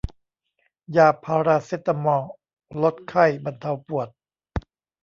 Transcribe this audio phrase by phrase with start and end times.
[0.97, 2.23] ยาพาราเซตามอล
[2.81, 4.07] ลดไข้ บรรเทาปวด